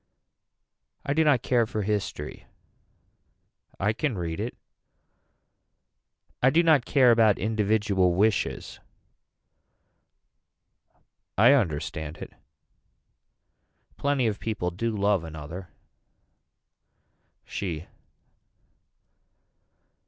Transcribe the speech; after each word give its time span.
I 1.05 1.13
do 1.13 1.23
not 1.23 1.43
care 1.43 1.67
for 1.67 1.83
history. 1.83 2.47
I 3.79 3.93
can 3.93 4.17
read 4.17 4.39
it. 4.39 4.57
I 6.41 6.49
do 6.49 6.63
not 6.63 6.85
care 6.87 7.11
about 7.11 7.37
individual 7.37 8.15
wishes. 8.15 8.79
I 11.37 11.51
understand 11.53 12.17
it. 12.17 12.33
Plenty 13.95 14.25
of 14.25 14.39
people 14.39 14.71
do 14.71 14.89
love 14.97 15.23
another. 15.23 15.69
She. 17.45 17.85